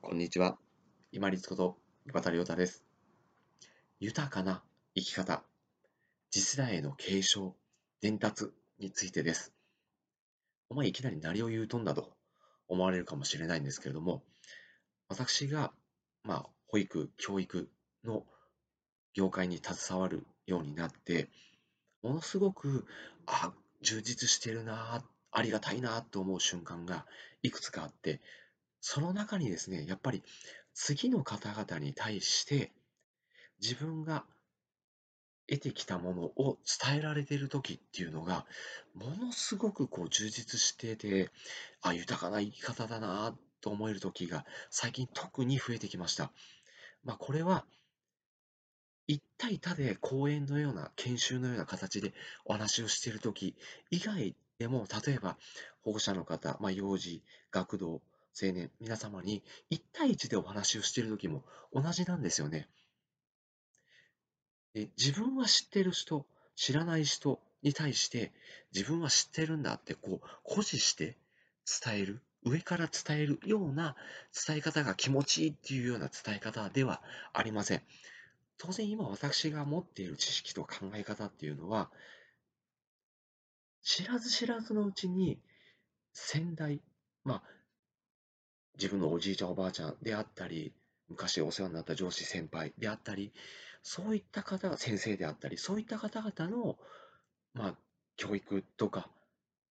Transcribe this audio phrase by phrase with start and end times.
[0.00, 0.56] こんにちは。
[1.10, 2.84] 今立こと岩田亮太です。
[3.98, 4.62] 豊かな
[4.94, 5.42] 生き方、
[6.30, 7.56] 次世代への継承、
[8.00, 9.52] 伝達についてです。
[10.70, 12.12] お前いきなり何を言うとんだと
[12.68, 14.22] 思われるかもしれないんですけれども、
[15.08, 15.72] 私が、
[16.22, 17.68] まあ、保育、教育
[18.04, 18.24] の
[19.14, 21.28] 業界に携わるようになって、
[22.02, 22.86] ものすごく、
[23.26, 23.52] あ、
[23.82, 27.04] 充実してるな、ありがたいなと思う瞬間が
[27.42, 28.20] いくつかあって、
[28.80, 30.22] その中にですね、やっぱり
[30.74, 32.72] 次の方々に対して
[33.60, 34.24] 自分が
[35.48, 38.44] 得てきたものを伝えられている時っていうのが
[38.94, 41.30] ものすごくこう充実してて
[41.80, 46.30] あ豊かな生き方だなと思える時が最近特に増えてきました。
[47.02, 47.64] まあ、これは
[49.06, 52.12] 一対多で講演のような研修のような形で
[52.44, 53.56] お話をしている時
[53.90, 55.38] 以外でも例えば
[55.82, 58.02] 保護者の方、まあ、幼児学童
[58.40, 62.68] 青年、皆様に1対1でお話をしている時も同じなんですよね。
[64.74, 68.32] で自分は知ってる人、知らない人に対して
[68.74, 71.16] 自分は知ってるんだってこう誇示して
[71.82, 73.96] 伝える、上から伝えるような
[74.46, 77.82] 伝え方が気持ちいいっていうような伝え方ではありません。
[78.58, 81.90] 当然今私が持っている知識と考え方っていうのは
[83.82, 85.38] 知らず知らずのうちに
[86.12, 86.82] 先代、
[87.24, 87.42] まあ
[88.78, 90.72] 自分のおじいちゃんおばあちゃんであったり、
[91.08, 93.32] 昔お世話になった上司先輩であったり、
[93.82, 96.78] そういった方が先生であったり、そういった方々の、
[97.54, 97.74] まあ、
[98.16, 99.08] 教育とか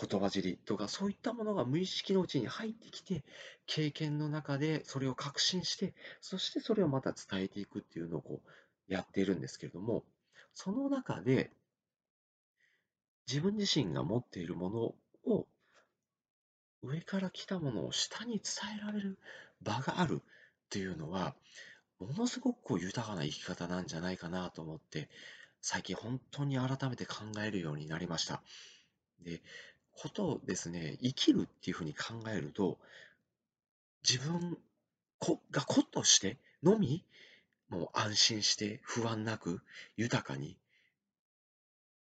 [0.00, 3.24] 言葉尻とかそういったものが無意識のうちに入ってきて、
[3.66, 10.04] 経験の中でそれを確信して、そしてそれをまた伝えていくっていうのをこうやっているんですけれども、
[10.54, 11.50] その中で
[13.28, 15.46] 自分自身が持っているものを
[16.82, 19.18] 上から来たものを下に伝えられる
[19.62, 21.34] 場があるっていうのは、
[21.98, 25.08] ものすごくこう豊かな生き方なんじゃないかなと思って、
[25.60, 28.42] 最近本当に改めて考えるようになりました。
[29.24, 29.42] で、
[29.92, 32.78] ことをですね、生きるっていうふうに考えると、
[34.08, 34.56] 自分
[35.50, 37.04] が子としてのみ、
[37.68, 39.60] もう安心して不安なく
[39.96, 40.56] 豊かに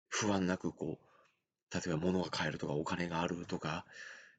[0.08, 3.84] 不安なくこう例えば物が買えるとかお金があるとか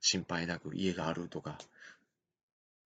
[0.01, 1.57] 心配なく家があるとか、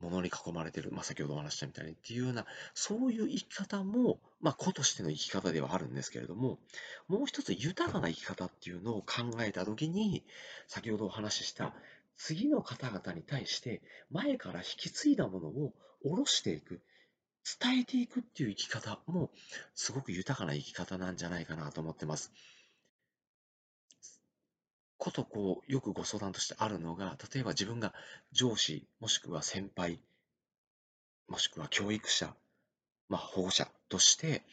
[0.04, 6.60] 物に囲まれてる、まあ、先ほどお話したみたいにっていうような、そういう生き方も、まあ、子としての生き方ではあるんですけれども、
[7.08, 10.24] もう一つ豊かな生き方っていうのを考えたときに、
[10.68, 11.74] 先ほどお話しした
[12.18, 13.82] 次の方々に対して
[14.12, 16.82] 前から引き継いだものを下ろしていく、
[17.60, 19.30] 伝えていくっていう生き方も
[19.76, 22.32] すごく豊かな生き方なんじゃないかなと思ってます。
[25.04, 27.94] ことこう、よくご相談としてあるのが、例えば自分が
[28.32, 30.00] 上司、もしくは先輩、
[31.28, 32.34] もしくは教育者、
[33.10, 34.44] まあ、保護者として、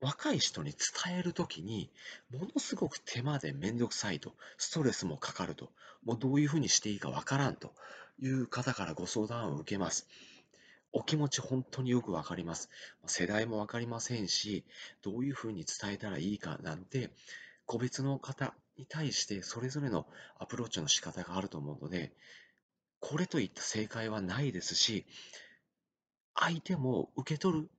[0.00, 1.90] 若い人に伝えるときに、
[2.30, 5.72] ものすごく手間でめんどくさいと、ストレスもかかると、
[6.04, 7.74] もうどういうふうにしていいかわからんと
[8.20, 10.06] いう方からご相談を受けます。
[10.92, 12.70] お気持ち本当によくわかります。
[13.06, 14.64] 世代もわかりませんし、
[15.02, 17.10] どういうふうに伝えたらいいかなんて、
[17.66, 20.06] 個別の方に対してそれぞれの
[20.38, 22.12] アプローチの仕方があると思うので、
[23.00, 25.06] これといった正解はないですし、
[26.34, 27.70] 相手も受け取る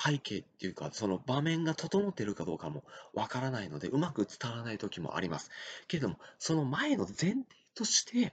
[0.00, 5.50] 背景っていうか、その場面が整っているかどうかもわからないので、うまく伝わらない時もあります。
[5.88, 8.32] けれども、その前の前提として、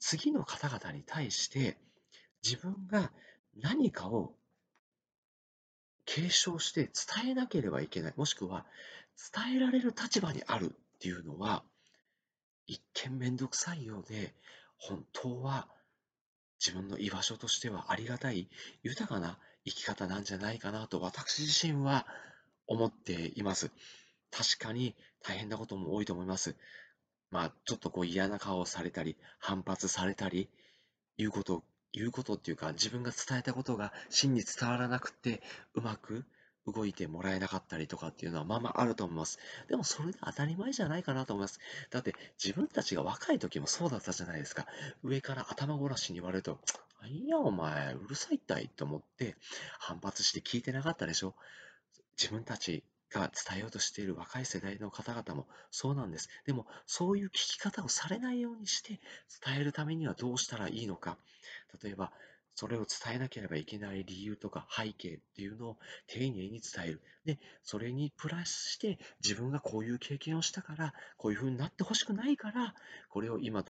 [0.00, 1.76] 次の方々に対して
[2.42, 3.12] 自分が
[3.60, 4.32] 何かを
[6.08, 6.90] 継承して
[7.22, 8.64] 伝えなければいけない、もしくは
[9.34, 11.62] 伝えられる立場にあるっていうのは、
[12.66, 12.80] 一
[13.10, 14.32] 見めんどくさいようで、
[14.78, 15.68] 本当は
[16.58, 18.48] 自分の居場所としてはありがたい、
[18.82, 22.06] 豊かな生き方なんじゃないかなと私自身は
[22.66, 23.70] 思っています。
[24.30, 26.56] 確かに大変なことも多いと思います。
[27.30, 30.48] まあ、ちょっとこう嫌な顔をされたり、反発されたり、
[31.18, 31.64] いうことを
[31.98, 35.42] 言うことっていうか、自分が伝えたことが真に伝わらなくて、
[35.74, 36.24] うまく
[36.66, 39.38] 動いてもらえなかったりとかっていうのはまあまああると思います。
[39.68, 41.60] でもそれが当たり前じゃないかなと思います。
[41.90, 44.66] だって自分たちが若い時もそうだったじゃないですか。
[45.02, 46.60] 上から頭ごなしに言われると、
[47.06, 49.36] いやお前うるさいったいと思って
[49.78, 51.34] 反発して聞いてなかったでしょ。
[52.16, 56.28] 自分たちが伝えようとしている若い世代の方々もそうなんです。
[56.46, 59.00] でも、そういう聞き方をされないようにして
[59.44, 61.18] 伝えるためにはどうしたらいいのか。
[61.82, 62.12] 例えば、
[62.54, 65.78] それを伝えなければいけない理由とか背景っていうのを
[66.08, 67.02] 丁寧に伝える。
[67.24, 72.74] で、それにプラスして自分がこういう経験をしたから、こういうふうになってほしくないから、
[73.10, 73.62] これを今